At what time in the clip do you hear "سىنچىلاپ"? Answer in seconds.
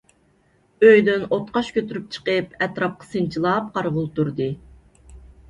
3.11-3.69